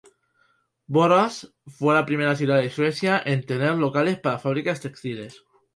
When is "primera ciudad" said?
2.07-2.57